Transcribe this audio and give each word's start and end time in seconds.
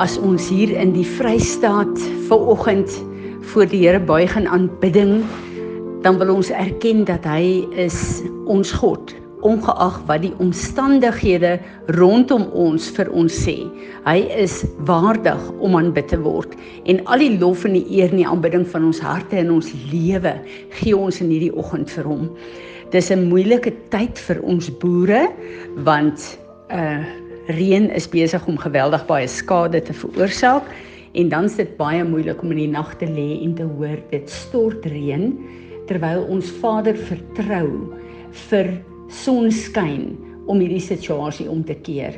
As 0.00 0.14
ons 0.16 0.46
hier 0.48 0.70
in 0.80 0.94
die 0.94 1.04
Vrystaat 1.04 1.98
vanoggend 2.24 2.88
voor 3.52 3.66
die 3.68 3.82
Here 3.82 4.00
buig 4.00 4.32
in 4.38 4.46
aanbidding, 4.48 5.18
dan 6.00 6.16
wil 6.16 6.32
ons 6.38 6.48
erken 6.48 7.02
dat 7.04 7.28
hy 7.28 7.66
is 7.76 8.22
ons 8.48 8.72
God, 8.80 9.12
ongeag 9.44 9.98
wat 10.08 10.24
die 10.24 10.32
omstandighede 10.40 11.58
rondom 12.00 12.48
ons 12.56 12.88
vir 12.96 13.12
ons 13.12 13.42
sê. 13.44 13.58
Hy 14.08 14.24
is 14.40 14.62
waardig 14.88 15.44
om 15.60 15.76
aanbid 15.76 16.08
te 16.14 16.22
word 16.24 16.56
en 16.88 17.04
al 17.04 17.20
die 17.20 17.36
lof 17.36 17.68
en 17.68 17.76
die 17.76 17.84
eer 18.00 18.08
en 18.08 18.24
die 18.24 18.28
aanbidding 18.32 18.64
van 18.72 18.88
ons 18.88 19.04
harte 19.04 19.36
en 19.44 19.52
ons 19.60 19.68
lewe 19.92 20.38
gee 20.80 20.96
ons 20.96 21.20
in 21.20 21.28
hierdie 21.28 21.52
oggend 21.52 21.92
vir 21.92 22.08
hom. 22.08 22.28
Dis 22.88 23.12
'n 23.12 23.28
moeilike 23.28 23.76
tyd 23.92 24.16
vir 24.16 24.40
ons 24.48 24.72
boere 24.80 25.28
want 25.84 26.38
uh 26.72 27.04
reën 27.48 27.90
is 27.94 28.08
besig 28.08 28.46
om 28.46 28.58
geweldig 28.58 29.06
baie 29.06 29.28
skade 29.28 29.80
te 29.82 29.92
veroorsaak 29.92 30.66
en 31.12 31.28
dan 31.28 31.44
is 31.44 31.56
dit 31.58 31.76
baie 31.78 32.04
moeilik 32.04 32.42
om 32.42 32.52
in 32.54 32.62
die 32.64 32.70
nag 32.70 32.92
te 33.00 33.06
lê 33.06 33.40
en 33.42 33.54
te 33.54 33.66
hoor 33.66 33.98
dit 34.10 34.30
stort 34.30 34.86
reën 34.86 35.32
terwyl 35.88 36.22
ons 36.30 36.50
Vader 36.60 36.94
vertrou 36.94 37.66
vir 38.50 38.70
sonskyn 39.10 40.12
om 40.46 40.60
hierdie 40.62 40.82
situasie 40.82 41.48
om 41.50 41.64
te 41.66 41.74
keer. 41.74 42.14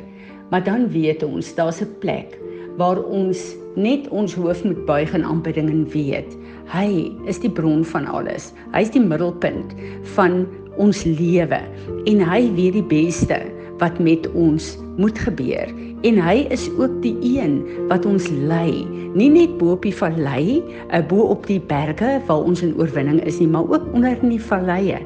Maar 0.51 0.63
dan 0.65 0.87
weet 0.93 1.23
ons 1.25 1.55
daar's 1.55 1.81
'n 1.81 1.89
plek 1.99 2.37
waar 2.77 3.01
ons 3.03 3.55
net 3.75 4.07
ons 4.09 4.33
hoof 4.33 4.63
moet 4.63 4.85
buig 4.85 5.13
in 5.13 5.25
aanbidding 5.25 5.69
en 5.69 5.89
weet 5.89 6.37
hy 6.71 7.11
is 7.27 7.39
die 7.39 7.49
bron 7.49 7.83
van 7.85 8.05
alles. 8.05 8.53
Hy's 8.73 8.89
die 8.89 9.01
middelpunt 9.01 9.73
van 10.15 10.47
ons 10.77 11.03
lewe 11.03 11.61
en 12.05 12.19
hy 12.19 12.41
weet 12.55 12.73
die 12.73 12.89
beste 12.89 13.41
wat 13.83 13.99
met 13.99 14.29
ons 14.31 14.77
moet 14.95 15.17
gebeur. 15.19 15.67
En 16.07 16.19
hy 16.19 16.43
is 16.55 16.67
ook 16.79 17.01
die 17.03 17.15
een 17.23 17.61
wat 17.89 18.05
ons 18.07 18.29
lei. 18.47 18.83
Nie 19.15 19.29
net 19.31 19.57
bo 19.59 19.75
op 19.75 19.83
die 19.85 19.95
vallei 19.95 20.59
uh, 20.59 21.01
bo 21.07 21.27
op 21.33 21.47
die 21.47 21.59
berge 21.69 22.15
waar 22.27 22.47
ons 22.47 22.63
in 22.65 22.73
oorwinning 22.79 23.19
is 23.27 23.39
nie 23.41 23.49
maar 23.51 23.67
ook 23.67 23.85
onder 23.93 24.15
in 24.23 24.33
die 24.35 24.41
valleie. 24.41 25.01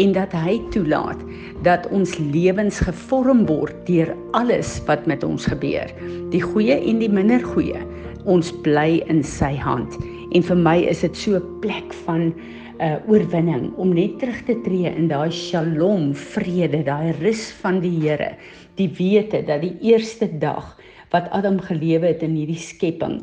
En 0.00 0.14
dat 0.16 0.32
hy 0.36 0.58
toelaat 0.74 1.20
dat 1.66 1.88
ons 1.92 2.16
lewens 2.32 2.80
gevorm 2.84 3.44
word 3.50 3.76
deur 3.88 4.14
alles 4.38 4.78
wat 4.88 5.06
met 5.10 5.24
ons 5.24 5.46
gebeur. 5.48 5.92
Die 6.32 6.42
goeie 6.42 6.78
en 6.80 7.04
die 7.04 7.12
minder 7.12 7.44
goeie. 7.52 7.80
Ons 8.24 8.52
bly 8.64 9.02
in 9.12 9.24
sy 9.26 9.54
hand. 9.58 9.98
En 10.32 10.44
vir 10.46 10.58
my 10.58 10.78
is 10.88 11.04
dit 11.04 11.16
so 11.16 11.36
'n 11.36 11.60
plek 11.60 11.92
van 12.06 12.32
uh 12.80 12.96
oorwinning 13.10 13.70
om 13.76 13.92
net 13.94 14.18
terug 14.20 14.40
te 14.46 14.56
tree 14.64 14.88
in 14.88 15.08
daai 15.10 15.30
shalom 15.30 16.12
vrede, 16.14 16.82
daai 16.86 17.12
rus 17.20 17.50
van 17.60 17.80
die 17.82 17.94
Here. 18.00 18.34
Die 18.78 18.88
wete 18.88 19.42
dat 19.44 19.60
die 19.64 19.74
eerste 19.92 20.28
dag 20.38 20.76
wat 21.12 21.28
Adam 21.30 21.60
gelewe 21.60 22.14
het 22.14 22.22
in 22.24 22.36
hierdie 22.38 22.60
skepping 22.60 23.20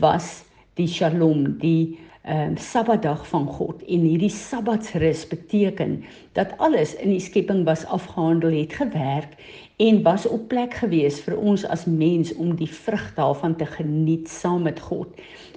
was 0.00 0.44
die 0.76 0.88
shalom, 0.88 1.56
die 1.60 1.98
ehm 2.26 2.52
um, 2.52 2.56
Sabbatdag 2.58 3.20
van 3.30 3.44
God 3.46 3.84
en 3.86 4.02
hierdie 4.02 4.32
Sabbatsrus 4.34 5.28
beteken 5.30 6.00
dat 6.34 6.56
alles 6.58 6.96
in 6.98 7.12
die 7.14 7.22
skepping 7.22 7.62
was 7.64 7.84
afgehandel, 7.86 8.50
het 8.50 8.74
gewerk 8.74 9.36
en 9.76 10.02
was 10.02 10.26
op 10.26 10.48
plek 10.48 10.74
gewees 10.80 11.18
vir 11.20 11.36
ons 11.36 11.66
as 11.68 11.84
mens 11.84 12.32
om 12.40 12.54
die 12.56 12.70
vrug 12.70 13.04
daarvan 13.16 13.56
te 13.60 13.66
geniet 13.68 14.28
saam 14.32 14.64
met 14.64 14.80
God. 14.80 15.10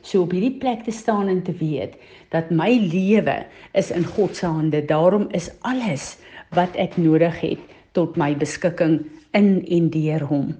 So 0.03 0.25
op 0.25 0.35
hierdie 0.35 0.57
plek 0.59 0.83
te 0.83 0.91
staan 0.91 1.31
en 1.31 1.41
te 1.43 1.55
weet 1.55 1.95
dat 2.35 2.51
my 2.51 2.67
lewe 2.91 3.37
is 3.79 3.93
in 3.95 4.03
God 4.03 4.35
se 4.35 4.45
hande. 4.45 4.83
Daarom 4.85 5.29
is 5.31 5.47
alles 5.63 6.17
wat 6.51 6.75
ek 6.75 6.97
nodig 6.99 7.39
het 7.39 7.63
tot 7.95 8.19
my 8.19 8.33
beskikking 8.35 8.99
in 9.31 9.63
en 9.63 9.89
deur 9.93 10.27
hom. 10.27 10.53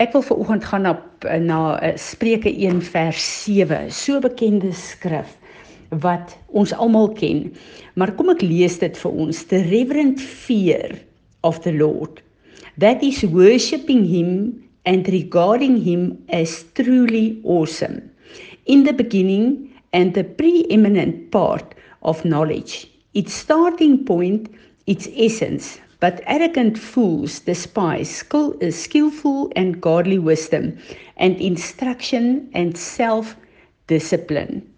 Ek 0.00 0.12
wil 0.12 0.24
veraloggend 0.24 0.64
gaan 0.64 0.88
na 0.88 0.94
na 1.40 1.60
eh, 1.80 1.96
Spreuke 1.96 2.52
1 2.52 2.80
vers 2.84 3.24
7, 3.44 3.88
so 3.92 4.20
bekende 4.20 4.72
skrif 4.72 5.36
wat 6.04 6.36
ons 6.52 6.72
almal 6.72 7.10
ken. 7.16 7.48
Maar 7.96 8.12
kom 8.16 8.30
ek 8.32 8.44
lees 8.44 8.78
dit 8.80 8.96
vir 8.96 9.20
ons. 9.24 9.44
The 9.48 9.64
reverent 9.68 10.20
fear 10.20 11.00
of 11.44 11.64
the 11.64 11.72
Lord 11.72 12.20
that 12.78 13.02
is 13.02 13.22
worshipping 13.24 14.04
him 14.04 14.68
and 14.84 15.08
regarding 15.08 15.82
him 15.82 16.22
as 16.28 16.64
truly 16.74 17.40
awesome. 17.44 18.10
In 18.66 18.84
the 18.84 18.92
beginning 18.92 19.72
and 19.92 20.14
the 20.14 20.24
preeminent 20.24 21.30
part 21.30 21.74
of 22.02 22.24
knowledge, 22.24 22.88
its 23.14 23.32
starting 23.32 24.04
point, 24.04 24.48
its 24.86 25.08
essence, 25.16 25.80
but 25.98 26.22
arrogant 26.26 26.78
fools 26.78 27.40
despise 27.40 28.08
skill, 28.08 28.56
uh, 28.62 28.70
skillful 28.70 29.52
and 29.56 29.80
godly 29.80 30.18
wisdom 30.18 30.78
and 31.16 31.36
instruction 31.40 32.48
and 32.54 32.76
self-discipline. 32.78 34.69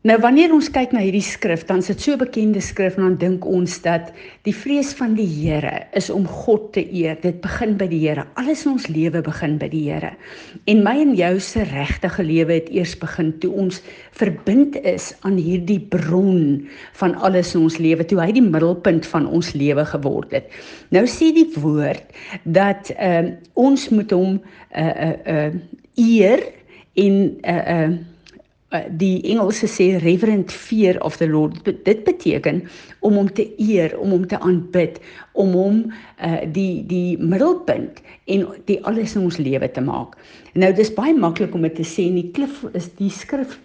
Nou 0.00 0.14
wanneer 0.22 0.48
ons 0.56 0.70
kyk 0.72 0.94
na 0.96 1.02
hierdie 1.04 1.20
skrif, 1.20 1.66
dan 1.68 1.82
is 1.82 1.90
dit 1.90 2.00
so 2.00 2.16
bekende 2.16 2.62
skrif 2.64 2.94
en 2.96 3.04
dan 3.04 3.16
dink 3.20 3.44
ons 3.44 3.74
dat 3.84 4.06
die 4.48 4.54
vrees 4.56 4.94
van 4.96 5.12
die 5.12 5.26
Here 5.28 5.82
is 5.98 6.08
om 6.08 6.24
God 6.24 6.70
te 6.72 6.80
eer. 6.88 7.18
Dit 7.20 7.42
begin 7.44 7.74
by 7.76 7.84
die 7.90 7.98
Here. 8.06 8.24
Alles 8.40 8.62
in 8.64 8.78
ons 8.78 8.86
lewe 8.88 9.20
begin 9.26 9.58
by 9.60 9.68
die 9.68 9.82
Here. 9.90 10.14
En 10.72 10.80
my 10.86 10.94
en 11.02 11.12
jou 11.18 11.34
se 11.44 11.66
regte 11.68 12.08
lewe 12.24 12.56
het 12.62 12.72
eers 12.72 12.94
begin 12.96 13.34
toe 13.44 13.52
ons 13.52 13.82
verbind 14.16 14.78
is 14.88 15.12
aan 15.20 15.36
hierdie 15.36 15.82
bron 15.92 16.64
van 16.96 17.14
alles 17.20 17.52
in 17.52 17.68
ons 17.68 17.76
lewe, 17.76 18.00
toe 18.00 18.22
hy 18.24 18.32
die 18.32 18.44
middelpunt 18.44 19.04
van 19.12 19.28
ons 19.28 19.52
lewe 19.52 19.84
geword 19.84 20.32
het. 20.32 20.48
Nou 20.96 21.04
sê 21.04 21.28
die 21.36 21.48
woord 21.60 22.08
dat 22.48 22.88
uh, 22.96 23.36
ons 23.52 23.90
moet 23.92 24.16
hom 24.16 24.40
'n 24.40 24.80
uh, 24.80 24.80
'n 24.80 25.20
uh, 25.28 25.52
'n 25.52 25.60
uh, 25.60 26.08
eer 26.08 26.40
en 26.96 27.12
'n 27.20 27.36
'n 27.44 27.52
uh, 27.52 28.08
Uh, 28.08 28.09
die 28.70 29.18
Engelse 29.26 29.66
sê 29.66 29.86
reverent 29.98 30.52
fear 30.52 30.98
of 31.02 31.16
the 31.18 31.26
Lord. 31.26 31.58
Dit 31.64 32.04
beteken 32.06 32.62
om 33.00 33.16
hom 33.18 33.30
te 33.34 33.48
eer 33.58 33.96
om 33.98 34.14
hom 34.14 34.26
te 34.30 34.38
aanbid 34.38 35.00
om 35.32 35.54
hom 35.58 35.80
uh, 35.90 36.42
die 36.54 36.84
die 36.86 37.18
middelpunt 37.18 37.98
en 38.30 38.46
die 38.70 38.78
alles 38.86 39.16
in 39.18 39.26
ons 39.26 39.40
lewe 39.42 39.70
te 39.74 39.82
maak. 39.82 40.14
Nou 40.54 40.70
dis 40.76 40.92
baie 40.94 41.16
maklik 41.16 41.54
om 41.54 41.66
dit 41.66 41.74
te 41.80 41.86
sê 41.86 42.06
in 42.10 42.20
die 42.20 42.30
klif 42.36 42.62
is 42.78 42.90
die 43.00 43.10
skrif 43.10 43.58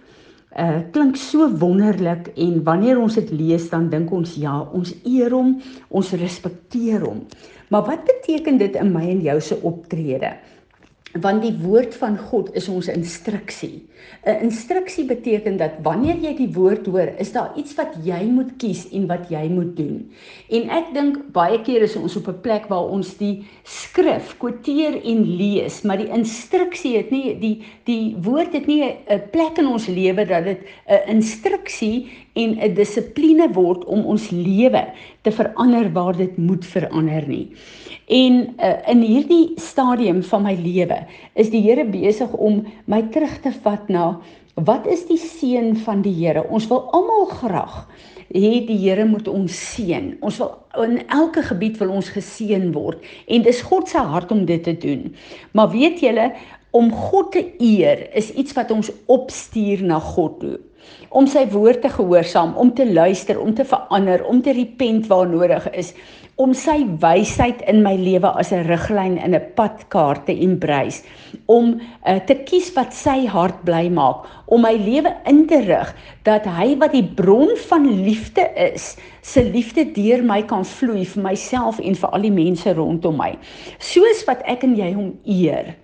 uh, 0.57 0.81
klink 0.95 1.19
so 1.21 1.51
wonderlik 1.61 2.31
en 2.33 2.63
wanneer 2.65 3.01
ons 3.01 3.19
dit 3.19 3.29
lees 3.35 3.69
dan 3.69 3.91
dink 3.93 4.13
ons 4.15 4.35
ja 4.41 4.57
ons 4.73 4.95
eer 5.05 5.35
hom 5.35 5.59
ons 5.89 6.15
respekteer 6.17 7.05
hom. 7.05 7.21
Maar 7.69 7.85
wat 7.91 8.09
beteken 8.09 8.57
dit 8.61 8.75
in 8.77 8.93
my 8.93 9.05
en 9.09 9.21
jou 9.25 9.39
se 9.41 9.61
optrede 9.61 10.33
want 11.21 11.43
die 11.45 11.53
woord 11.63 11.95
van 11.95 12.17
God 12.19 12.51
is 12.59 12.67
ons 12.67 12.89
instruksie. 12.91 13.85
'n 14.25 14.49
Instruksie 14.49 15.05
beteken 15.05 15.57
dat 15.57 15.79
wanneer 15.81 16.17
jy 16.21 16.33
die 16.35 16.51
woord 16.53 16.85
hoor, 16.85 17.13
is 17.17 17.31
daar 17.31 17.51
iets 17.55 17.75
wat 17.75 17.95
jy 18.03 18.23
moet 18.25 18.55
kies 18.57 18.89
en 18.91 19.07
wat 19.07 19.29
jy 19.29 19.47
moet 19.49 19.75
doen. 19.77 20.11
En 20.49 20.69
ek 20.69 20.93
dink 20.93 21.17
baie 21.31 21.61
keer 21.61 21.81
is 21.81 21.95
ons 21.95 22.15
op 22.15 22.27
'n 22.27 22.41
plek 22.41 22.67
waar 22.67 22.89
ons 22.89 23.17
die 23.17 23.45
skrif 23.63 24.37
kwoteer 24.37 25.01
en 25.03 25.23
lees, 25.37 25.81
maar 25.81 25.97
die 25.97 26.11
instruksie 26.11 26.97
het 26.97 27.11
nie 27.11 27.39
die 27.39 27.63
die 27.85 28.15
woord 28.21 28.53
het 28.53 28.67
nie 28.67 28.83
'n 28.83 29.21
plek 29.31 29.57
in 29.57 29.67
ons 29.67 29.87
lewe 29.87 30.25
dat 30.25 30.43
dit 30.43 30.59
'n 30.87 31.09
instruksie 31.09 32.24
en 32.35 32.55
'n 32.59 32.73
dissipline 32.75 33.47
word 33.53 33.85
om 33.85 34.05
ons 34.05 34.29
lewe 34.29 34.83
te 35.21 35.31
verander 35.31 35.91
waar 35.93 36.15
dit 36.17 36.37
moet 36.37 36.65
verander 36.65 37.27
nie. 37.27 37.47
En 38.07 38.33
uh, 38.59 38.73
in 38.91 39.01
hierdie 39.01 39.51
stadium 39.55 40.23
van 40.23 40.43
my 40.43 40.55
lewe 40.55 41.05
is 41.33 41.49
die 41.49 41.61
Here 41.61 41.85
besig 41.85 42.33
om 42.33 42.65
my 42.85 43.01
terug 43.11 43.39
te 43.41 43.51
vat 43.63 43.89
na 43.89 44.19
wat 44.55 44.87
is 44.87 45.07
die 45.07 45.19
seën 45.19 45.75
van 45.75 46.01
die 46.01 46.13
Here? 46.13 46.45
Ons 46.49 46.67
wil 46.67 46.85
almal 46.91 47.25
graag 47.25 47.87
hê 48.33 48.59
die 48.65 48.77
Here 48.81 49.05
moet 49.05 49.27
ons 49.27 49.55
seën. 49.73 50.15
Ons 50.25 50.39
wil 50.41 50.85
in 50.85 51.01
elke 51.13 51.43
gebied 51.45 51.79
wil 51.79 51.93
ons 51.95 52.11
geseën 52.13 52.71
word 52.75 53.03
en 53.27 53.45
dis 53.45 53.61
God 53.61 53.89
se 53.89 54.01
hart 54.01 54.31
om 54.31 54.45
dit 54.45 54.63
te 54.63 54.75
doen. 54.77 55.07
Maar 55.53 55.71
weet 55.71 56.01
julle 56.03 56.31
om 56.75 56.91
God 56.91 57.31
te 57.31 57.43
eer 57.63 58.03
is 58.19 58.33
iets 58.35 58.55
wat 58.57 58.71
ons 58.75 58.91
opstuur 59.11 59.83
na 59.87 59.99
God 60.03 60.39
toe. 60.41 60.57
Om 61.15 61.25
sy 61.31 61.45
woord 61.49 61.79
te 61.81 61.89
gehoorsaam, 61.89 62.51
om 62.61 62.69
te 62.75 62.85
luister, 62.85 63.39
om 63.41 63.53
te 63.55 63.63
verander, 63.65 64.21
om 64.27 64.41
te 64.43 64.53
repent 64.53 65.07
waar 65.09 65.29
nodig 65.29 65.65
is. 65.73 65.93
Om 66.35 66.51
sy 66.53 66.81
wysheid 66.99 67.61
in 67.71 67.79
my 67.81 67.93
lewe 67.95 68.27
as 68.27 68.51
'n 68.51 68.67
riglyn 68.67 69.15
in 69.17 69.33
'n 69.33 69.53
padkaart 69.55 70.25
te 70.25 70.35
embrace. 70.35 71.03
Om 71.45 71.79
uh, 71.79 72.19
te 72.27 72.35
kies 72.43 72.73
wat 72.75 72.93
sy 72.93 73.25
hart 73.25 73.63
bly 73.63 73.87
maak. 73.89 74.27
Om 74.45 74.61
my 74.61 74.75
lewe 74.75 75.15
in 75.25 75.47
te 75.47 75.61
rig 75.63 75.95
dat 76.23 76.43
hy 76.45 76.75
wat 76.77 76.91
die 76.91 77.07
bron 77.15 77.55
van 77.69 78.03
liefde 78.03 78.51
is 78.73 78.97
se 79.21 79.43
liefde 79.43 79.91
deur 79.95 80.23
my 80.23 80.43
kan 80.43 80.65
vloei 80.65 81.05
vir 81.05 81.23
myself 81.23 81.79
en 81.79 81.95
vir 81.95 82.09
al 82.09 82.21
die 82.21 82.35
mense 82.35 82.73
rondom 82.73 83.17
my. 83.17 83.37
Soos 83.79 84.25
wat 84.27 84.43
ek 84.43 84.63
en 84.63 84.75
jy 84.75 84.93
hom 84.93 85.15
eer 85.23 85.75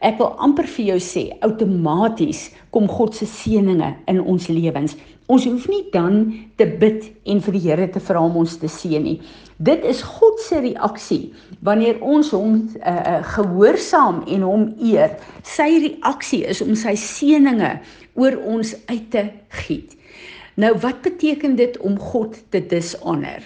ek 0.00 0.18
wil 0.18 0.34
amper 0.40 0.68
vir 0.76 0.94
jou 0.94 1.00
sê 1.04 1.26
outomaties 1.46 2.48
kom 2.74 2.88
God 2.88 3.14
se 3.14 3.28
seëninge 3.28 3.94
in 4.08 4.20
ons 4.20 4.48
lewens 4.48 4.96
Ons 5.30 5.44
hoef 5.46 5.68
nie 5.70 5.84
dan 5.94 6.24
te 6.58 6.66
bid 6.80 7.04
en 7.30 7.38
vir 7.44 7.54
die 7.54 7.62
Here 7.62 7.86
te 7.94 8.00
vra 8.02 8.22
om 8.26 8.40
ons 8.40 8.56
te 8.58 8.66
seën 8.70 9.04
nie. 9.04 9.20
Dit 9.62 9.84
is 9.86 10.00
God 10.02 10.40
se 10.42 10.58
reaksie 10.64 11.30
wanneer 11.66 12.00
ons 12.02 12.32
hom 12.34 12.56
uh, 12.80 13.20
gehoorsaam 13.36 14.24
en 14.26 14.46
hom 14.48 14.66
eer. 14.82 15.14
Sy 15.46 15.68
reaksie 15.84 16.42
is 16.50 16.64
om 16.64 16.74
sy 16.74 16.96
seëninge 16.98 17.76
oor 18.18 18.40
ons 18.42 18.74
uit 18.90 19.06
te 19.14 19.28
giet. 19.62 19.94
Nou 20.58 20.74
wat 20.82 21.04
beteken 21.06 21.54
dit 21.60 21.78
om 21.86 21.94
God 22.10 22.34
te 22.50 22.64
dishonor? 22.72 23.44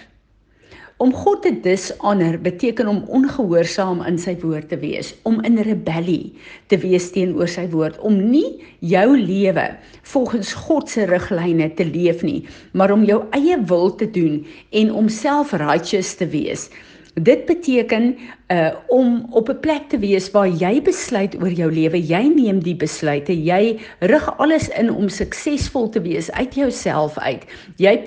Om 0.97 1.11
God 1.11 1.41
te 1.43 1.51
dishonor 1.59 2.37
beteken 2.39 2.87
om 2.87 3.01
ongehoorsaam 3.11 3.99
in 4.07 4.15
sy 4.15 4.31
woord 4.39 4.69
te 4.71 4.77
wees, 4.79 5.09
om 5.27 5.41
in 5.43 5.57
rebellie 5.67 6.31
te 6.71 6.77
wees 6.79 7.09
teenoor 7.11 7.51
sy 7.51 7.65
woord, 7.73 7.97
om 7.99 8.15
nie 8.15 8.63
jou 8.79 9.09
lewe 9.19 9.65
volgens 10.13 10.53
God 10.55 10.87
se 10.93 11.03
riglyne 11.09 11.67
te 11.75 11.83
leef 11.89 12.23
nie, 12.23 12.45
maar 12.71 12.95
om 12.95 13.03
jou 13.03 13.25
eie 13.35 13.57
wil 13.67 13.91
te 13.99 14.07
doen 14.07 14.39
en 14.71 14.93
om 14.95 15.11
self-righteous 15.11 16.13
te 16.21 16.29
wees. 16.31 16.69
Dit 17.15 17.45
beteken 17.45 18.17
uh 18.47 18.69
om 18.87 19.27
op 19.31 19.49
'n 19.49 19.59
plek 19.59 19.81
te 19.87 19.99
wees 19.99 20.31
waar 20.31 20.47
jy 20.47 20.81
besluit 20.81 21.35
oor 21.41 21.51
jou 21.51 21.71
lewe. 21.71 22.07
Jy 22.07 22.31
neem 22.35 22.59
die 22.63 22.75
besluite. 22.75 23.43
Jy 23.43 23.79
rig 23.99 24.37
alles 24.37 24.67
in 24.69 24.91
om 24.91 25.09
suksesvol 25.09 25.89
te 25.89 26.01
wees 26.01 26.31
uit 26.31 26.55
jouself 26.55 27.17
uit. 27.17 27.45
Jy 27.75 28.03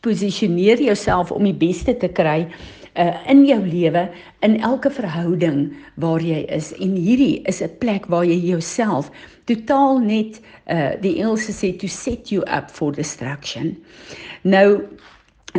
posisioneer 0.00 0.82
jouself 0.82 1.30
om 1.30 1.44
die 1.44 1.54
beste 1.54 1.96
te 1.96 2.08
kry 2.08 2.46
uh 2.94 3.14
in 3.30 3.46
jou 3.46 3.66
lewe 3.66 4.10
in 4.40 4.60
elke 4.60 4.90
verhouding 4.90 5.72
waar 5.94 6.20
jy 6.20 6.44
is. 6.48 6.72
En 6.78 6.94
hierdie 6.96 7.42
is 7.42 7.62
'n 7.62 7.78
plek 7.78 8.06
waar 8.06 8.24
jy 8.24 8.38
jouself 8.38 9.10
totaal 9.44 9.98
net 9.98 10.40
uh 10.66 10.90
die 11.00 11.16
Engelse 11.18 11.52
sê 11.52 11.76
to 11.76 11.86
set 11.86 12.28
you 12.28 12.42
up 12.42 12.70
for 12.70 12.92
destruction. 12.92 13.76
Nou 14.42 14.82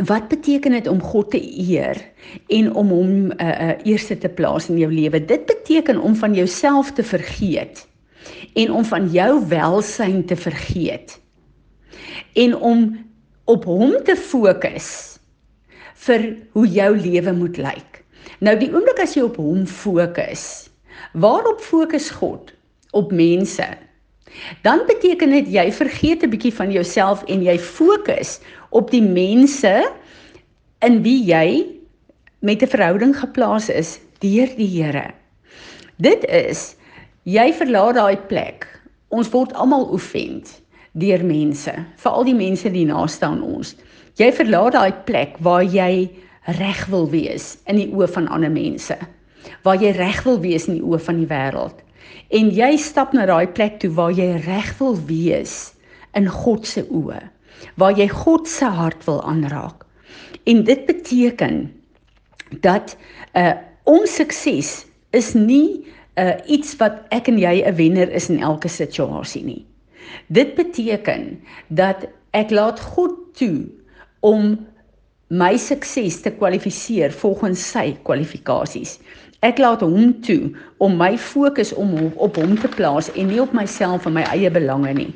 Wat 0.04 0.28
beteken 0.28 0.70
dit 0.70 0.86
om 0.86 1.00
God 1.00 1.30
te 1.30 1.40
eer 1.40 1.96
en 2.52 2.74
om 2.74 2.88
hom 2.92 3.12
uh, 3.32 3.46
uh 3.48 3.70
eerste 3.88 4.18
te 4.18 4.28
plaas 4.28 4.68
in 4.68 4.76
jou 4.78 4.92
lewe? 4.92 5.24
Dit 5.24 5.46
beteken 5.46 6.00
om 6.00 6.16
van 6.16 6.34
jouself 6.34 6.92
te 6.92 7.04
vergeet 7.04 7.86
en 8.52 8.72
om 8.72 8.84
van 8.84 9.08
jou 9.10 9.46
welsyn 9.48 10.24
te 10.24 10.36
vergeet 10.36 11.16
en 12.32 12.56
om 12.56 13.06
op 13.44 13.64
hom 13.64 13.96
te 14.04 14.16
fokus 14.16 15.16
vir 16.04 16.28
hoe 16.52 16.66
jou 16.68 16.92
lewe 16.98 17.32
moet 17.32 17.56
lyk. 17.56 18.04
Nou 18.44 18.52
die 18.60 18.68
oomblik 18.74 19.00
as 19.00 19.16
jy 19.16 19.24
op 19.24 19.40
hom 19.40 19.64
fokus, 19.66 20.68
waarop 21.12 21.60
fokus 21.64 22.10
God? 22.10 22.52
Op 22.92 23.12
mense. 23.12 23.64
Dan 24.62 24.84
beteken 24.86 25.32
dit 25.32 25.48
jy 25.48 25.72
vergeet 25.72 26.22
'n 26.22 26.30
bietjie 26.30 26.52
van 26.52 26.70
jouself 26.72 27.24
en 27.24 27.42
jy 27.42 27.58
fokus 27.58 28.40
op 28.70 28.90
die 28.90 29.02
mense 29.02 29.72
in 30.84 31.00
wie 31.02 31.22
jy 31.24 31.66
met 32.40 32.62
'n 32.62 32.68
verhouding 32.68 33.14
geplaas 33.16 33.68
is 33.68 33.98
deur 34.18 34.50
die 34.56 34.82
Here. 34.82 35.10
Dit 35.96 36.24
is 36.24 36.76
jy 37.22 37.52
verlaat 37.52 37.94
daai 37.94 38.16
plek. 38.16 38.66
Ons 39.08 39.30
word 39.30 39.52
almal 39.54 39.92
oefend 39.92 40.62
deur 40.92 41.24
mense, 41.24 41.72
veral 41.96 42.24
die 42.24 42.34
mense 42.34 42.70
die 42.70 42.86
naaste 42.86 43.26
aan 43.26 43.42
ons. 43.42 43.76
Jy 44.16 44.32
verlaat 44.32 44.72
daai 44.72 44.92
plek 45.04 45.36
waar 45.38 45.64
jy 45.64 46.10
reg 46.58 46.86
wil 46.86 47.10
wees 47.10 47.58
in 47.66 47.76
die 47.76 47.90
oë 47.92 48.08
van 48.08 48.28
ander 48.28 48.50
mense. 48.50 48.96
Waar 49.62 49.76
jy 49.76 49.90
reg 49.90 50.22
wil 50.24 50.40
wees 50.40 50.68
in 50.68 50.74
die 50.74 50.82
oë 50.84 50.98
van 50.98 51.16
die 51.16 51.26
wêreld. 51.26 51.82
En 52.30 52.50
jy 52.50 52.76
stap 52.76 53.12
na 53.12 53.26
daai 53.26 53.46
plek 53.46 53.80
toe 53.80 53.90
waar 53.90 54.12
jy 54.12 54.36
reg 54.46 54.78
wil 54.78 54.96
wees 55.06 55.74
in 56.14 56.28
God 56.28 56.66
se 56.66 56.86
oë 56.88 57.35
waar 57.76 57.96
jy 57.98 58.08
God 58.08 58.48
se 58.48 58.64
hart 58.64 59.04
wil 59.04 59.22
aanraak. 59.22 59.84
En 60.44 60.64
dit 60.64 60.86
beteken 60.86 61.72
dat 62.60 62.96
uh 63.34 63.52
ons 63.86 64.14
sukses 64.14 64.86
is 65.10 65.34
nie 65.34 65.86
uh 66.18 66.34
iets 66.46 66.76
wat 66.76 67.04
ek 67.14 67.28
en 67.28 67.38
jy 67.38 67.62
'n 67.62 67.74
wenner 67.74 68.12
is 68.12 68.28
in 68.28 68.40
elke 68.42 68.68
situasie 68.68 69.44
nie. 69.44 69.66
Dit 70.26 70.54
beteken 70.54 71.38
dat 71.68 72.06
ek 72.30 72.50
laat 72.50 72.80
God 72.80 73.14
toe 73.34 73.68
om 74.20 74.56
my 75.28 75.56
sukses 75.58 76.20
te 76.22 76.30
kwalifiseer 76.30 77.12
volgens 77.12 77.62
sy 77.70 77.96
kwalifikasies. 78.06 78.98
Ek 79.42 79.58
laat 79.58 79.82
hom 79.84 80.14
toe 80.22 80.52
om 80.78 80.96
my 80.96 81.16
fokus 81.18 81.72
om 81.74 81.92
op 82.14 82.36
hom 82.36 82.54
te 82.58 82.68
plaas 82.68 83.10
en 83.14 83.26
nie 83.26 83.40
op 83.42 83.52
myself 83.52 84.06
en 84.06 84.16
my 84.16 84.22
eie 84.32 84.50
belange 84.50 84.92
nie. 84.94 85.10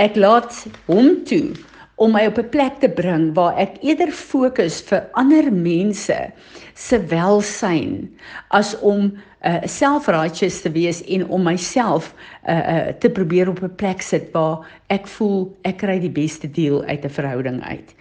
Ek 0.00 0.16
laat 0.16 0.54
hom 0.86 1.18
toe 1.28 1.52
om 2.00 2.14
my 2.16 2.24
op 2.26 2.38
'n 2.38 2.48
plek 2.48 2.80
te 2.80 2.88
bring 2.88 3.34
waar 3.34 3.58
ek 3.58 3.76
eerder 3.82 4.10
fokus 4.10 4.80
vir 4.80 5.04
ander 5.12 5.52
mense 5.52 6.32
se 6.74 6.98
welsyn 7.06 8.08
as 8.50 8.72
om 8.80 9.12
uh, 9.44 9.60
self-righteous 9.64 10.60
te 10.62 10.70
wees 10.72 11.02
en 11.04 11.28
om 11.28 11.42
myself 11.44 12.14
uh, 12.48 12.56
uh, 12.56 12.88
te 12.98 13.10
probeer 13.10 13.48
op 13.48 13.62
'n 13.62 13.74
plek 13.76 14.02
sit 14.02 14.32
waar 14.32 14.66
ek 14.88 15.06
voel 15.06 15.56
ek 15.62 15.76
kry 15.76 15.98
die 16.00 16.10
beste 16.10 16.50
deel 16.50 16.82
uit 16.84 17.04
'n 17.04 17.10
verhouding 17.10 17.62
uit. 17.62 17.94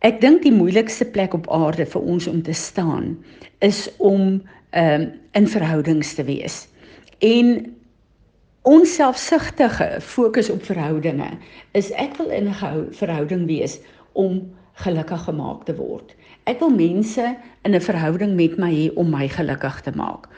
Ek 0.00 0.20
dink 0.20 0.42
die 0.42 0.52
moeilikste 0.52 1.04
plek 1.04 1.34
op 1.34 1.50
aarde 1.50 1.86
vir 1.86 2.02
ons 2.02 2.26
om 2.26 2.42
te 2.42 2.52
staan 2.52 3.18
is 3.60 3.88
om 3.98 4.42
um, 4.72 5.12
in 5.32 5.48
verhoudings 5.48 6.14
te 6.14 6.24
wees. 6.24 6.68
En 7.18 7.76
onselfsugtige 8.62 10.00
fokus 10.00 10.50
op 10.50 10.64
verhoudinge 10.64 11.30
is 11.72 11.90
ek 11.90 12.16
wil 12.16 12.28
in 12.28 12.48
'n 12.48 12.88
verhouding 12.92 13.46
wees 13.46 13.80
om 14.12 14.52
gelukkig 14.74 15.24
gemaak 15.24 15.64
te 15.64 15.74
word. 15.76 16.14
Ek 16.44 16.60
wil 16.60 16.70
mense 16.70 17.36
in 17.62 17.74
'n 17.74 17.80
verhouding 17.80 18.34
met 18.34 18.58
my 18.58 18.72
hê 18.72 18.94
om 18.94 19.10
my 19.10 19.28
gelukkig 19.28 19.80
te 19.80 19.92
maak. 19.94 20.28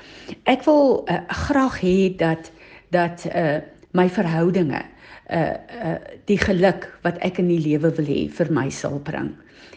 Ek 0.45 0.63
wil 0.65 1.07
uh, 1.09 1.19
graag 1.29 1.81
hê 1.81 2.17
dat 2.17 2.51
dat 2.91 3.27
uh 3.35 3.59
my 3.93 4.09
verhoudinge 4.09 4.83
uh 5.31 5.57
uh 5.85 5.97
die 6.25 6.39
geluk 6.39 6.99
wat 7.03 7.19
ek 7.19 7.39
in 7.39 7.49
die 7.49 7.61
lewe 7.61 7.91
wil 7.97 8.07
hê 8.07 8.29
vir 8.31 8.53
my 8.53 8.71
sal 8.71 8.99
bring. 8.99 9.35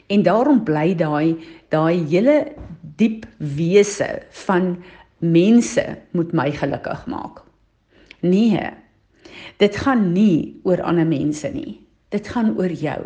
En 0.07 0.23
daarom 0.23 0.63
bly 0.63 0.95
daai 0.95 1.37
daai 1.69 2.05
hele 2.09 2.53
diep 2.97 3.25
wese 3.37 4.21
van 4.45 4.83
mense 5.19 5.97
moet 6.11 6.33
my 6.33 6.51
gelukkig 6.51 7.05
maak. 7.07 7.44
Nee. 8.25 8.69
Dit 9.61 9.77
gaan 9.77 10.11
nie 10.13 10.59
oor 10.63 10.81
ander 10.81 11.07
mense 11.07 11.49
nie. 11.53 11.77
Dit 12.09 12.27
gaan 12.33 12.55
oor 12.57 12.71
jou. 12.71 13.01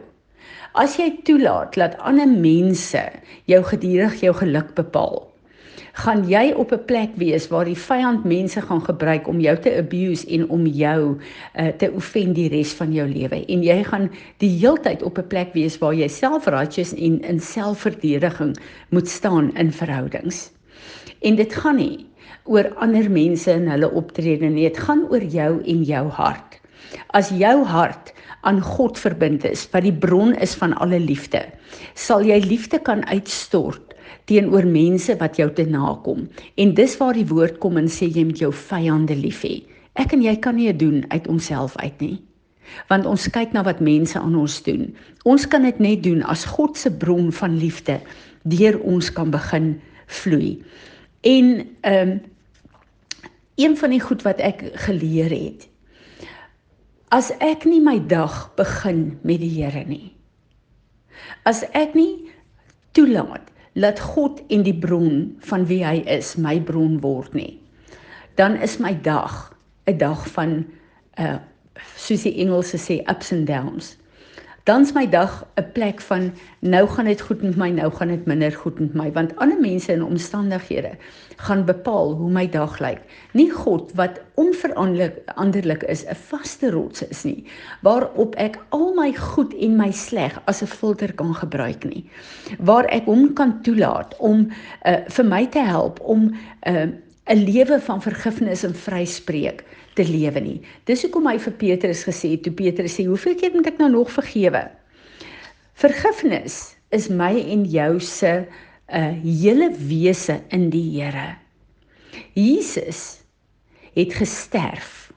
As 0.77 0.95
jy 0.99 1.09
toelaat 1.25 1.75
dat 1.75 1.97
ander 2.05 2.29
mense 2.29 3.01
jou 3.49 3.59
gedurig 3.65 4.19
jou 4.21 4.33
geluk 4.37 4.75
bepaal, 4.77 5.25
gaan 5.99 6.21
jy 6.29 6.53
op 6.55 6.71
'n 6.71 6.85
plek 6.85 7.15
wees 7.15 7.47
waar 7.49 7.65
die 7.65 7.77
vyand 7.77 8.23
mense 8.23 8.61
gaan 8.61 8.81
gebruik 8.81 9.27
om 9.27 9.39
jou 9.39 9.57
te 9.57 9.75
abuse 9.77 10.27
en 10.27 10.49
om 10.49 10.65
jou 10.65 11.17
uh, 11.55 11.67
te 11.67 11.91
oefen 11.93 12.33
die 12.33 12.49
res 12.49 12.73
van 12.73 12.93
jou 12.93 13.07
lewe 13.07 13.45
en 13.45 13.63
jy 13.63 13.83
gaan 13.83 14.09
die 14.37 14.53
heeltyd 14.59 15.03
op 15.03 15.17
'n 15.17 15.27
plek 15.27 15.53
wees 15.53 15.77
waar 15.77 15.93
jy 15.93 16.07
self-righteous 16.07 16.93
en 16.93 17.21
in 17.21 17.39
selfverdediging 17.39 18.55
moet 18.89 19.07
staan 19.07 19.55
in 19.55 19.71
verhoudings. 19.71 20.51
En 21.21 21.35
dit 21.35 21.53
gaan 21.53 21.75
nie 21.75 22.08
oor 22.49 22.69
ander 22.83 23.09
mense 23.11 23.51
en 23.51 23.67
hulle 23.71 23.89
optrede 23.91 24.49
nie. 24.49 24.67
Dit 24.69 24.79
gaan 24.85 25.05
oor 25.09 25.23
jou 25.23 25.51
en 25.59 25.83
jou 25.85 26.05
hart. 26.17 26.57
As 27.13 27.29
jou 27.35 27.63
hart 27.67 28.13
aan 28.47 28.61
God 28.63 28.97
verbind 28.97 29.45
is, 29.45 29.65
wat 29.73 29.85
die 29.85 29.93
bron 29.93 30.33
is 30.41 30.55
van 30.57 30.73
alle 30.81 30.99
liefde, 31.01 31.43
sal 31.93 32.23
jy 32.25 32.39
liefde 32.45 32.79
kan 32.81 33.03
uitstort 33.11 33.93
teenoor 34.29 34.65
mense 34.69 35.15
wat 35.19 35.37
jou 35.39 35.49
te 35.53 35.65
nakom. 35.65 36.27
En 36.57 36.73
dis 36.77 36.95
waar 37.01 37.17
die 37.17 37.27
woord 37.29 37.59
kom 37.63 37.77
en 37.81 37.89
sê 37.89 38.09
jy 38.09 38.27
moet 38.29 38.41
jou 38.41 38.51
vyande 38.53 39.17
lief 39.17 39.43
hê. 39.45 39.59
Ek 39.99 40.13
en 40.15 40.23
jy 40.23 40.35
kan 40.41 40.57
nie 40.57 40.69
dit 40.69 40.79
doen 40.83 41.03
uit 41.09 41.27
onsself 41.27 41.75
uit 41.81 42.01
nie. 42.03 42.17
Want 42.91 43.07
ons 43.09 43.25
kyk 43.33 43.55
na 43.55 43.63
wat 43.65 43.81
mense 43.81 44.17
aan 44.19 44.37
ons 44.37 44.59
doen. 44.65 44.85
Ons 45.25 45.47
kan 45.49 45.65
dit 45.65 45.81
net 45.81 46.03
doen 46.05 46.21
as 46.29 46.45
God 46.45 46.77
se 46.77 46.91
bron 46.93 47.31
van 47.33 47.57
liefde 47.57 47.97
deur 48.49 48.77
ons 48.87 49.09
kan 49.13 49.33
begin 49.33 49.73
vloei. 50.21 50.59
En 51.21 51.67
ehm 51.81 52.09
um, 52.09 52.21
een 53.59 53.77
van 53.77 53.89
die 53.89 53.99
goed 53.99 54.21
wat 54.21 54.39
ek 54.39 54.61
geleer 54.73 55.29
het. 55.29 55.67
As 57.07 57.31
ek 57.43 57.65
nie 57.67 57.81
my 57.83 57.97
dag 58.07 58.53
begin 58.55 59.19
met 59.21 59.41
die 59.43 59.51
Here 59.51 59.83
nie. 59.83 60.15
As 61.43 61.65
ek 61.75 61.93
nie 61.93 62.31
toelaat 62.95 63.51
dat 63.75 63.99
God 63.99 64.39
en 64.47 64.63
die 64.63 64.75
bron 64.75 65.35
van 65.39 65.65
wie 65.67 65.81
hy 65.83 65.99
is 66.07 66.37
my 66.39 66.55
bron 66.63 66.99
word 67.03 67.35
nie. 67.35 67.59
Dan 68.39 68.55
is 68.63 68.77
my 68.79 68.95
dag 69.03 69.51
'n 69.85 69.97
dag 69.97 70.23
van 70.31 70.65
uh 71.19 71.37
soos 71.95 72.23
die 72.23 72.35
Engelse 72.39 72.77
sê 72.77 73.03
ups 73.11 73.31
and 73.31 73.47
downs. 73.47 73.97
Dan's 74.69 74.91
my 74.93 75.07
dag 75.09 75.45
'n 75.57 75.71
plek 75.73 76.01
van 76.01 76.31
nou 76.59 76.87
gaan 76.87 77.05
dit 77.05 77.21
goed 77.21 77.41
met 77.41 77.55
my, 77.55 77.69
nou 77.69 77.91
gaan 77.91 78.07
dit 78.07 78.25
minder 78.25 78.51
goed 78.51 78.79
met 78.79 78.93
my, 78.93 79.11
want 79.11 79.35
ander 79.35 79.59
mense 79.59 79.91
en 79.91 80.03
omstandighede 80.03 80.91
gaan 81.35 81.65
bepaal 81.65 82.13
hoe 82.13 82.29
my 82.29 82.49
dag 82.49 82.79
lyk. 82.79 83.01
Nie 83.33 83.49
God 83.51 83.91
wat 83.95 84.21
onveranderlik 84.35 85.83
is, 85.83 86.05
'n 86.05 86.15
vaste 86.15 86.71
rots 86.71 87.01
is 87.01 87.23
nie, 87.23 87.45
waarop 87.81 88.35
ek 88.35 88.59
al 88.69 88.93
my 88.93 89.13
goed 89.13 89.53
en 89.53 89.75
my 89.75 89.91
sleg 89.91 90.41
as 90.45 90.61
'n 90.61 90.67
filter 90.67 91.13
kan 91.13 91.33
gebruik 91.33 91.83
nie. 91.83 92.05
Waar 92.59 92.85
ek 92.85 93.05
hom 93.05 93.33
kan 93.33 93.61
toelaat 93.61 94.15
om 94.17 94.51
uh, 94.85 94.97
vir 95.07 95.25
my 95.25 95.45
te 95.45 95.59
help 95.59 95.99
om 95.99 96.29
'n 96.65 96.75
uh, 96.75 96.87
'n 97.29 97.43
lewe 97.45 97.79
van 97.79 98.01
vergifnis 98.01 98.63
en 98.63 98.75
vryspreek 98.75 99.63
te 99.99 100.07
lewe 100.07 100.41
nie. 100.43 100.57
Dis 100.87 101.03
hoekom 101.05 101.27
hy 101.27 101.37
vir 101.43 101.55
Petrus 101.59 102.05
gesê 102.07 102.33
het, 102.35 102.45
toe 102.47 102.55
Petrus 102.55 102.95
sê, 102.95 103.05
"Hoeveel 103.05 103.35
keer 103.35 103.55
moet 103.55 103.67
ek 103.67 103.79
nou 103.81 103.91
nog 103.91 104.11
vergewe?" 104.11 104.69
Vergifnis 105.79 106.75
is 106.91 107.09
my 107.09 107.35
en 107.39 107.65
jou 107.65 107.99
se 107.99 108.47
'n 108.89 108.95
uh, 108.95 109.13
hele 109.23 109.69
wese 109.77 110.41
in 110.49 110.69
die 110.69 111.01
Here. 111.01 111.37
Jesus 112.33 113.21
het 113.93 114.13
gesterf. 114.13 115.11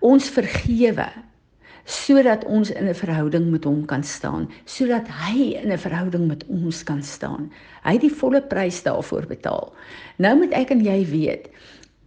Ons 0.00 0.28
vergewe 0.30 1.08
sodat 1.84 2.44
ons 2.44 2.70
in 2.70 2.88
'n 2.88 2.94
verhouding 2.94 3.50
met 3.50 3.64
hom 3.64 3.84
kan 3.84 4.02
staan, 4.02 4.48
sodat 4.64 5.08
hy 5.08 5.52
in 5.60 5.72
'n 5.72 5.78
verhouding 5.78 6.26
met 6.26 6.44
ons 6.46 6.82
kan 6.82 7.02
staan. 7.02 7.52
Hy 7.82 7.92
het 7.92 8.00
die 8.00 8.14
volle 8.20 8.40
prys 8.40 8.82
daarvoor 8.82 9.26
betaal. 9.26 9.72
Nou 10.16 10.36
moet 10.38 10.52
ek 10.52 10.70
en 10.70 10.80
jy 10.80 11.04
weet, 11.06 11.48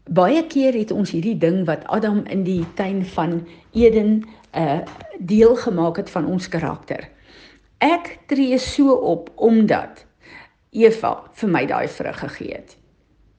baie 0.08 0.44
keer 0.48 0.74
het 0.74 0.92
ons 0.92 1.12
hierdie 1.12 1.38
ding 1.38 1.66
wat 1.66 1.86
Adam 1.88 2.24
in 2.26 2.44
die 2.44 2.66
tuin 2.76 3.06
van 3.06 3.48
Eden 3.72 4.24
'n 4.54 4.60
uh, 4.60 4.80
deel 5.20 5.56
gemaak 5.56 5.98
het 5.98 6.10
van 6.10 6.26
ons 6.26 6.48
karakter. 6.50 7.10
Ek 7.78 8.18
tree 8.26 8.58
so 8.58 8.94
op 8.94 9.32
omdat 9.36 10.06
Eva 10.72 11.24
vir 11.34 11.50
my 11.50 11.66
daai 11.66 11.88
vrug 11.88 12.20
gegee 12.20 12.54
het. 12.54 12.78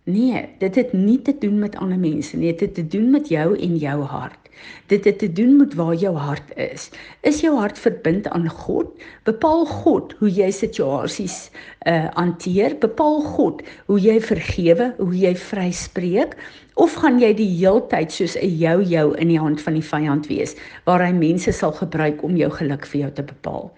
Nee, 0.04 0.48
dit 0.58 0.74
het 0.74 0.92
nie 0.92 1.22
te 1.22 1.34
doen 1.38 1.58
met 1.58 1.76
ander 1.76 1.98
mense 1.98 2.36
nie, 2.36 2.52
dit 2.52 2.60
het 2.60 2.74
te 2.74 2.86
doen 2.86 3.10
met 3.10 3.28
jou 3.28 3.58
en 3.58 3.76
jou 3.76 4.02
hart. 4.02 4.47
Dit 4.88 5.04
het 5.04 5.18
te 5.18 5.28
doen 5.32 5.56
met 5.56 5.74
waar 5.74 5.94
jou 5.94 6.14
hart 6.16 6.52
is. 6.56 6.90
Is 7.20 7.40
jou 7.40 7.56
hart 7.58 7.78
verbind 7.78 8.28
aan 8.28 8.48
God? 8.48 8.88
Bepaal 9.28 9.66
God 9.66 10.14
hoe 10.18 10.30
jy 10.30 10.50
situasies 10.54 11.50
uh 11.86 12.06
hanteer? 12.14 12.78
Bepaal 12.80 13.20
God 13.22 13.62
hoe 13.86 13.98
jy 14.00 14.16
vergewe, 14.20 14.94
hoe 14.98 15.14
jy 15.16 15.34
vryspreek? 15.36 16.36
Of 16.78 16.94
gaan 16.94 17.18
jy 17.20 17.32
die 17.34 17.50
heeltyd 17.58 18.12
soos 18.14 18.36
'n 18.38 18.58
jou 18.58 18.82
jou 18.82 19.06
in 19.16 19.28
die 19.28 19.38
hand 19.38 19.60
van 19.60 19.74
die 19.74 19.84
vyand 19.84 20.26
wees 20.30 20.54
waar 20.84 21.04
hy 21.04 21.12
mense 21.12 21.52
sal 21.52 21.72
gebruik 21.72 22.22
om 22.22 22.36
jou 22.36 22.50
geluk 22.50 22.86
vir 22.86 23.00
jou 23.00 23.10
te 23.10 23.22
bepaal? 23.22 23.70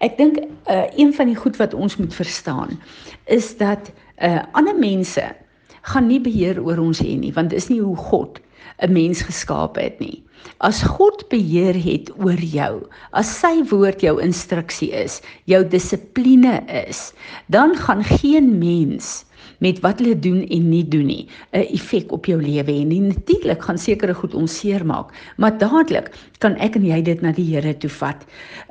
Ek 0.00 0.18
dink 0.18 0.38
uh 0.68 0.86
een 0.96 1.14
van 1.14 1.26
die 1.26 1.36
goed 1.36 1.56
wat 1.56 1.74
ons 1.74 1.96
moet 1.96 2.14
verstaan 2.14 2.80
is 3.26 3.56
dat 3.56 3.92
uh 4.22 4.42
ander 4.52 4.76
mense 4.76 5.24
gaan 5.82 6.06
nie 6.06 6.20
beheer 6.20 6.60
oor 6.64 6.78
ons 6.78 7.00
hê 7.00 7.16
nie 7.18 7.32
want 7.32 7.50
dis 7.50 7.68
nie 7.68 7.80
hoe 7.80 7.96
God 7.96 8.40
'n 8.82 8.92
mens 8.92 9.22
geskaap 9.22 9.76
het 9.76 9.98
nie. 10.00 10.22
As 10.58 10.82
God 10.82 11.28
beheer 11.28 11.76
het 11.76 12.10
oor 12.18 12.40
jou, 12.40 12.86
as 13.12 13.28
sy 13.40 13.62
woord 13.70 14.00
jou 14.00 14.20
instruksie 14.22 14.90
is, 14.92 15.20
jou 15.44 15.64
dissipline 15.68 16.60
is, 16.88 17.12
dan 17.48 17.76
gaan 17.76 18.04
geen 18.04 18.58
mens 18.58 19.24
met 19.60 19.80
wat 19.84 20.00
hulle 20.00 20.16
doen 20.18 20.40
en 20.48 20.68
nie 20.70 20.84
doen 20.88 21.06
nie 21.06 21.26
'n 21.52 21.66
effek 21.76 22.12
op 22.12 22.26
jou 22.26 22.40
lewe 22.42 22.72
nie. 22.72 23.00
Natuurlik 23.00 23.62
gaan 23.62 23.78
sekere 23.78 24.14
goed 24.14 24.34
ons 24.34 24.58
seermaak, 24.58 25.12
maar 25.36 25.58
dadelik 25.58 26.10
kan 26.38 26.56
ek 26.56 26.76
en 26.76 26.84
jy 26.84 27.02
dit 27.02 27.22
na 27.22 27.32
die 27.32 27.44
Here 27.44 27.76
toe 27.76 27.90
vat. 27.90 28.24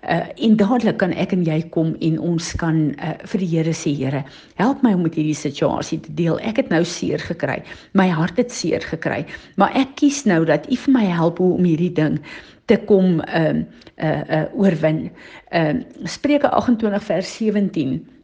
Uh 0.03 0.25
en 0.35 0.55
dadelik 0.55 0.97
kan 0.97 1.11
ek 1.11 1.33
en 1.33 1.43
jy 1.45 1.61
kom 1.69 1.95
en 2.01 2.19
ons 2.19 2.53
kan 2.53 2.75
uh, 2.89 3.13
vir 3.23 3.39
die 3.39 3.47
Here 3.47 3.73
sê, 3.73 3.95
Here, 3.95 4.23
help 4.55 4.83
my 4.83 4.93
om 4.93 5.01
met 5.01 5.15
hierdie 5.15 5.35
situasie 5.35 5.99
te 5.99 6.13
deel. 6.13 6.39
Ek 6.39 6.57
het 6.57 6.69
nou 6.69 6.83
seer 6.83 7.19
gekry. 7.19 7.61
My 7.93 8.07
hart 8.09 8.37
het 8.37 8.51
seer 8.51 8.81
gekry, 8.81 9.25
maar 9.55 9.75
ek 9.75 9.95
kies 9.95 10.25
nou 10.25 10.45
dat 10.45 10.69
U 10.71 10.75
vir 10.75 10.93
my 10.93 11.05
help 11.05 11.37
hoe 11.37 11.53
om 11.57 11.63
hierdie 11.63 11.93
ding 11.93 12.19
te 12.69 12.77
kom 12.77 13.19
ehm 13.21 13.65
uh, 13.97 14.05
uh 14.05 14.23
uh 14.37 14.45
oorwin. 14.53 15.09
Ehm 15.49 15.81
uh, 15.81 16.07
Spreuke 16.07 16.49
28 16.49 17.03
vers 17.03 17.35
17 17.37 18.18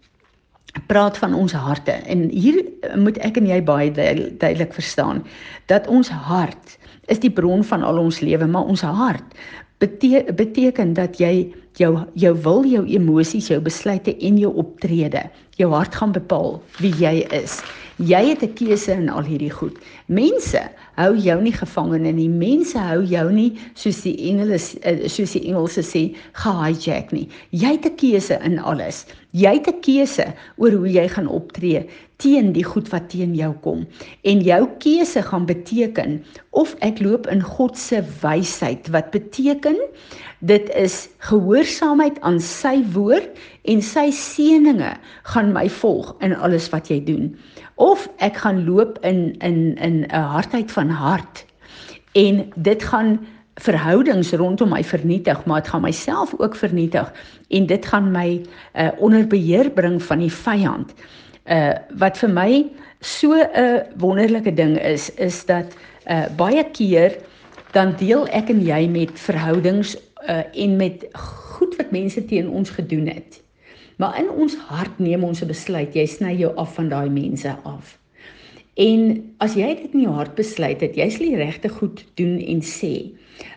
praat 0.88 1.18
van 1.18 1.34
ons 1.34 1.54
harte. 1.54 1.92
En 1.92 2.30
hier 2.30 2.64
moet 2.96 3.18
ek 3.18 3.38
en 3.38 3.48
jy 3.48 3.62
baie 3.64 3.92
duidelik 3.92 4.74
verstaan 4.74 5.24
dat 5.72 5.88
ons 5.88 6.10
hart 6.10 6.78
is 7.06 7.20
die 7.20 7.32
bron 7.32 7.64
van 7.64 7.84
al 7.84 8.00
ons 8.02 8.20
lewe 8.20 8.48
maar 8.50 8.66
ons 8.66 8.82
hart 8.82 9.38
bete 9.84 10.24
beteken 10.36 10.94
dat 10.94 11.20
jy 11.20 11.52
jou 11.76 11.92
jou 12.14 12.34
wil 12.46 12.64
jou 12.66 12.84
emosies 12.88 13.50
jou 13.52 13.60
besluite 13.62 14.16
en 14.24 14.38
jou 14.40 14.52
optrede 14.56 15.26
jou 15.60 15.72
hart 15.74 15.96
gaan 15.96 16.16
bepaal 16.16 16.62
wie 16.80 16.94
jy 17.02 17.26
is 17.36 17.60
jy 17.98 18.24
het 18.30 18.44
'n 18.44 18.54
keuse 18.54 18.92
in 18.92 19.10
al 19.10 19.24
hierdie 19.24 19.52
goed 19.52 19.78
mense 20.08 20.62
hou 20.96 21.12
jou 21.20 21.36
nie 21.44 21.54
gevangene 21.56 22.12
nie. 22.16 22.28
Mense 22.32 22.80
hou 22.80 23.02
jou 23.08 23.26
nie 23.34 23.52
soos 23.78 24.02
die 24.06 24.16
engele 24.30 24.58
eh, 24.58 25.06
soos 25.12 25.36
die 25.36 25.44
Engelse 25.50 25.84
sê 25.86 26.04
gehijack 26.40 27.12
nie. 27.16 27.28
Jy 27.52 27.76
het 27.76 27.86
'n 27.86 27.96
keuse 28.00 28.40
in 28.44 28.60
alles. 28.60 29.06
Jy 29.32 29.54
het 29.60 29.68
'n 29.68 29.82
keuse 29.82 30.34
oor 30.58 30.72
hoe 30.72 30.92
jy 30.92 31.08
gaan 31.08 31.28
optree 31.28 31.86
teen 32.18 32.54
die 32.54 32.64
goed 32.64 32.90
wat 32.90 33.10
teen 33.10 33.36
jou 33.36 33.54
kom. 33.62 33.86
En 34.24 34.40
jou 34.40 34.70
keuse 34.80 35.22
gaan 35.22 35.46
beteken 35.46 36.24
of 36.52 36.76
ek 36.80 37.00
loop 37.00 37.28
in 37.28 37.42
God 37.42 37.78
se 37.78 38.04
wysheid 38.22 38.88
wat 38.88 39.12
beteken 39.12 39.76
dit 40.40 40.70
is 40.76 41.10
gehoorsaamheid 41.18 42.22
aan 42.22 42.40
sy 42.40 42.84
woord 42.94 43.30
en 43.64 43.82
sy 43.82 44.12
seëninge 44.12 44.96
gaan 45.24 45.52
my 45.52 45.70
volg 45.70 46.16
in 46.22 46.36
alles 46.36 46.70
wat 46.70 46.88
jy 46.88 47.04
doen 47.04 47.36
of 47.76 48.10
ek 48.18 48.38
gaan 48.44 48.64
loop 48.66 48.98
in 49.02 49.36
in 49.40 49.76
in 49.76 50.06
'n 50.08 50.22
hardheid 50.36 50.72
van 50.72 50.90
hart 50.90 51.46
en 52.12 52.52
dit 52.56 52.84
gaan 52.84 53.20
verhoudings 53.56 54.32
rondom 54.32 54.70
my 54.70 54.84
vernietig 54.84 55.46
maar 55.46 55.62
dit 55.62 55.70
gaan 55.70 55.82
myself 55.82 56.34
ook 56.38 56.56
vernietig 56.56 57.14
en 57.48 57.66
dit 57.66 57.86
gaan 57.86 58.12
my 58.12 58.42
uh, 58.76 58.90
onder 58.98 59.28
beheer 59.28 59.70
bring 59.70 60.04
van 60.04 60.20
die 60.20 60.32
vyand 60.32 60.94
uh, 61.46 61.72
wat 61.98 62.18
vir 62.18 62.30
my 62.30 62.66
so 63.00 63.34
'n 63.34 63.84
wonderlike 63.98 64.54
ding 64.54 64.80
is 64.80 65.14
is 65.14 65.46
dat 65.46 65.76
uh, 66.08 66.26
baie 66.36 66.64
keer 66.72 67.18
dan 67.72 67.96
deel 67.96 68.28
ek 68.28 68.50
en 68.50 68.62
jy 68.62 68.88
met 68.88 69.20
verhoudings 69.20 69.98
uh, 70.30 70.44
en 70.54 70.76
met 70.76 71.08
goed 71.14 71.76
wat 71.76 71.92
mense 71.92 72.26
teen 72.26 72.50
ons 72.50 72.70
gedoen 72.70 73.08
het 73.08 73.45
Maar 73.96 74.20
in 74.20 74.30
ons 74.30 74.56
hart 74.68 75.00
neem 75.00 75.24
ons 75.24 75.42
'n 75.42 75.48
besluit, 75.48 75.96
jy 75.96 76.06
sny 76.06 76.34
jou 76.36 76.56
af 76.56 76.74
van 76.76 76.90
daai 76.90 77.10
mense 77.10 77.58
af. 77.64 77.98
En 78.76 79.24
as 79.40 79.54
jy 79.56 79.76
dit 79.76 79.94
in 79.94 80.02
jou 80.02 80.14
hart 80.14 80.36
besluit 80.36 80.82
het, 80.82 80.98
jy 81.00 81.10
sal 81.10 81.30
die 81.30 81.40
regte 81.40 81.70
goed 81.70 82.04
doen 82.20 82.40
en 82.40 82.62
sê, 82.62 83.12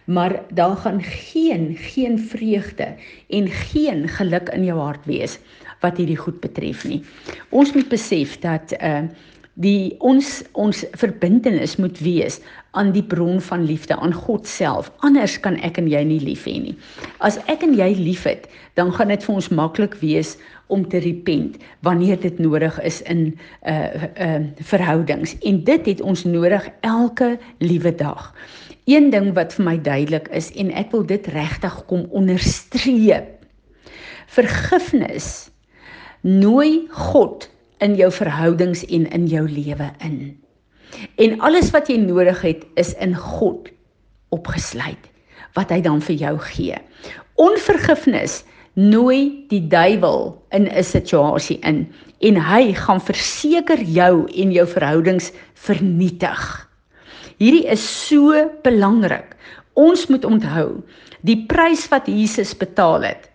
maar 0.06 0.44
daar 0.54 0.76
gaan 0.76 1.02
geen 1.02 1.76
geen 1.76 2.18
vreugde 2.18 2.94
en 3.28 3.48
geen 3.48 4.08
geluk 4.08 4.48
in 4.54 4.64
jou 4.64 4.78
hart 4.78 5.04
wees 5.06 5.38
wat 5.80 5.98
hierdie 5.98 6.18
goed 6.18 6.40
betref 6.40 6.84
nie. 6.84 7.02
Ons 7.50 7.72
moet 7.74 7.88
besef 7.88 8.38
dat 8.38 8.74
uh 8.82 9.08
die 9.58 9.96
ons 10.06 10.42
ons 10.54 10.84
verbintenis 11.00 11.76
moet 11.82 11.98
wees 12.04 12.38
aan 12.78 12.92
die 12.94 13.02
bron 13.02 13.40
van 13.42 13.64
liefde 13.66 13.96
aan 13.96 14.14
God 14.14 14.46
self. 14.46 14.90
Anders 15.06 15.34
kan 15.42 15.56
ek 15.66 15.80
en 15.82 15.88
jy 15.90 16.04
nie 16.06 16.20
lief 16.22 16.44
hê 16.46 16.54
nie. 16.62 16.76
As 17.24 17.40
ek 17.50 17.64
en 17.66 17.74
jy 17.74 17.90
liefhet, 17.98 18.46
dan 18.78 18.92
gaan 18.94 19.10
dit 19.10 19.24
vir 19.26 19.34
ons 19.40 19.50
maklik 19.50 19.98
wees 20.02 20.36
om 20.70 20.84
te 20.86 21.00
repent 21.02 21.58
wanneer 21.86 22.20
dit 22.22 22.38
nodig 22.38 22.78
is 22.86 23.00
in 23.10 23.24
'n 23.26 23.38
uh, 23.66 24.04
uh, 24.20 24.44
verhoudings. 24.62 25.34
En 25.42 25.64
dit 25.64 25.86
het 25.86 26.00
ons 26.00 26.24
nodig 26.24 26.70
elke 26.80 27.38
liewe 27.58 27.94
dag. 27.94 28.34
Een 28.86 29.10
ding 29.10 29.34
wat 29.34 29.52
vir 29.54 29.64
my 29.64 29.76
duidelik 29.82 30.28
is 30.28 30.52
en 30.54 30.70
ek 30.70 30.92
wil 30.92 31.04
dit 31.06 31.26
regtig 31.26 31.84
kom 31.86 32.06
onderstreep. 32.10 33.34
Vergifnis 34.26 35.50
nooi 36.22 36.86
God 36.90 37.50
in 37.84 37.94
jou 37.98 38.10
verhoudings 38.12 38.84
en 38.86 39.06
in 39.10 39.26
jou 39.26 39.44
lewe 39.48 39.90
in. 40.04 40.36
En 41.16 41.40
alles 41.40 41.70
wat 41.74 41.88
jy 41.90 41.98
nodig 42.00 42.40
het 42.42 42.64
is 42.80 42.94
in 43.02 43.14
God 43.16 43.68
opgesluit 44.34 45.10
wat 45.56 45.72
hy 45.72 45.80
dan 45.82 46.00
vir 46.04 46.16
jou 46.20 46.34
gee. 46.52 46.76
Onvergifnis 47.40 48.42
nooi 48.78 49.46
die 49.50 49.64
duiwel 49.70 50.36
in 50.54 50.68
'n 50.68 50.84
situasie 50.84 51.58
in 51.66 51.86
en 52.20 52.36
hy 52.36 52.72
gaan 52.74 53.00
verseker 53.00 53.80
jou 53.82 54.26
en 54.26 54.52
jou 54.52 54.66
verhoudings 54.66 55.32
vernietig. 55.54 56.68
Hierdie 57.38 57.66
is 57.66 57.82
so 58.08 58.50
belangrik. 58.62 59.36
Ons 59.74 60.06
moet 60.06 60.24
onthou 60.24 60.82
die 61.22 61.46
prys 61.46 61.88
wat 61.88 62.06
Jesus 62.06 62.54
betaal 62.54 63.02
het 63.02 63.30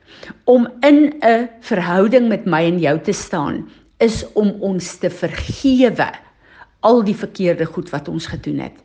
om 0.45 0.67
in 0.81 1.13
'n 1.21 1.49
verhouding 1.61 2.27
met 2.27 2.45
my 2.45 2.63
en 2.63 2.79
jou 2.79 2.99
te 2.99 3.11
staan 3.11 3.67
is 4.03 4.23
om 4.39 4.51
ons 4.61 4.95
te 4.99 5.09
vergewe 5.09 6.09
al 6.83 7.01
die 7.07 7.15
verkeerde 7.15 7.65
goed 7.65 7.89
wat 7.93 8.09
ons 8.11 8.27
gedoen 8.27 8.59
het. 8.65 8.75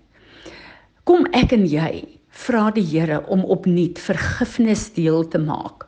Kom 1.08 1.26
ek 1.34 1.54
en 1.56 1.66
jy 1.66 2.04
vra 2.46 2.68
die 2.74 2.84
Here 2.86 3.22
om 3.32 3.42
opnuut 3.50 3.98
vergifnis 3.98 4.86
deel 4.94 5.24
te 5.32 5.40
maak. 5.42 5.86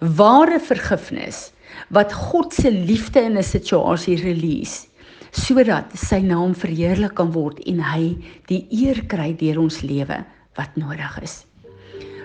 Ware 0.00 0.60
vergifnis 0.62 1.48
wat 1.94 2.12
God 2.14 2.54
se 2.54 2.70
liefde 2.70 3.20
in 3.20 3.38
'n 3.38 3.42
situasie 3.42 4.16
release 4.22 4.86
sodat 5.30 5.92
sy 5.94 6.20
naam 6.20 6.54
verheerlik 6.54 7.14
kan 7.14 7.32
word 7.32 7.60
en 7.66 7.80
hy 7.80 8.16
die 8.48 8.66
eer 8.70 9.02
kry 9.06 9.34
deur 9.36 9.58
ons 9.58 9.82
lewe 9.82 10.24
wat 10.56 10.76
nodig 10.76 11.22
is. 11.22 11.44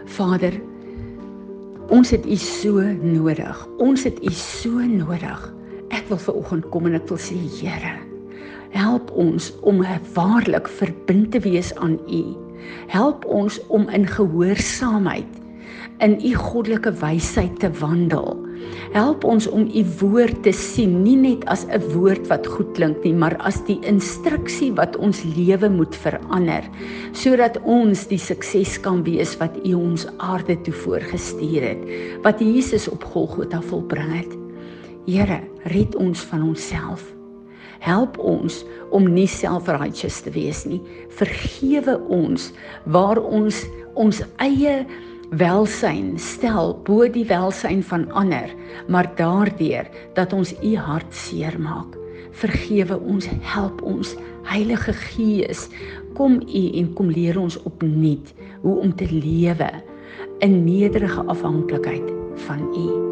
Vader, 0.06 0.54
ons 1.90 2.10
het 2.10 2.26
U 2.26 2.36
so 2.36 2.82
nodig. 2.82 3.68
Ons 3.80 4.04
het 4.04 4.20
U 4.24 4.32
so 4.32 4.70
nodig. 4.80 5.53
Ek 5.94 6.08
wil 6.10 6.18
ver 6.18 6.40
oggend 6.40 6.66
kom 6.74 6.90
en 6.90 6.98
ek 6.98 7.06
wil 7.12 7.22
sê 7.22 7.38
Here, 7.38 7.94
help 8.74 9.12
ons 9.14 9.52
om 9.62 9.84
waarlik 10.16 10.68
verbind 10.80 11.32
te 11.36 11.44
wees 11.46 11.70
aan 11.78 12.00
U. 12.10 12.24
Help 12.90 13.26
ons 13.30 13.60
om 13.70 13.86
in 13.94 14.08
gehoorsaamheid 14.10 15.40
in 16.04 16.18
u 16.26 16.34
goddelike 16.36 16.92
wysheid 17.00 17.60
te 17.60 17.70
wandel. 17.80 18.34
Help 18.92 19.24
ons 19.24 19.48
om 19.48 19.68
u 19.68 19.84
woord 20.00 20.44
te 20.44 20.52
sien 20.56 21.02
nie 21.04 21.16
net 21.16 21.46
as 21.46 21.66
'n 21.68 21.82
woord 21.94 22.28
wat 22.28 22.48
goed 22.48 22.74
klink 22.74 23.04
nie, 23.04 23.14
maar 23.14 23.36
as 23.40 23.62
die 23.66 23.80
instruksie 23.82 24.72
wat 24.74 24.96
ons 24.98 25.24
lewe 25.24 25.70
moet 25.70 25.96
verander, 25.96 26.64
sodat 27.12 27.58
ons 27.64 28.08
die 28.08 28.20
sukses 28.20 28.78
kan 28.82 29.04
wees 29.04 29.38
wat 29.38 29.58
u 29.66 29.74
ons 29.74 30.08
aarde 30.18 30.62
toe 30.62 30.74
voorgestuur 30.74 31.62
het, 31.62 31.84
wat 32.24 32.40
Jesus 32.40 32.88
op 32.88 33.04
Golgotha 33.04 33.62
volbring 33.62 34.14
het. 34.14 34.43
Here, 35.04 35.42
red 35.64 35.96
ons 36.00 36.22
van 36.32 36.46
onsself. 36.48 37.04
Help 37.84 38.16
ons 38.24 38.62
om 38.96 39.10
nie 39.12 39.28
self-righteous 39.28 40.22
te 40.24 40.32
wees 40.32 40.64
nie. 40.64 40.80
Vergewe 41.20 41.98
ons 42.08 42.54
waar 42.88 43.20
ons 43.20 43.66
ons 44.00 44.22
eie 44.42 44.78
welsyn 45.38 46.16
stel 46.22 46.72
bo 46.88 47.04
die 47.12 47.26
welsyn 47.28 47.84
van 47.84 48.08
ander, 48.16 48.48
maar 48.88 49.12
daardeur 49.20 49.92
dat 50.16 50.34
ons 50.34 50.56
u 50.64 50.74
hart 50.80 51.12
seermaak. 51.12 52.00
Vergewe 52.40 52.98
ons, 52.98 53.28
help 53.54 53.84
ons, 53.84 54.16
Heilige 54.48 54.96
Gees, 55.14 55.68
kom 56.16 56.40
u 56.42 56.66
en 56.80 56.92
kom 56.96 57.12
leer 57.12 57.40
ons 57.40 57.60
opnuut 57.68 58.34
hoe 58.64 58.80
om 58.80 58.96
te 58.96 59.08
lewe 59.12 59.72
in 60.40 60.64
nederige 60.64 61.28
afhanklikheid 61.32 62.14
van 62.48 62.70
u. 62.72 63.03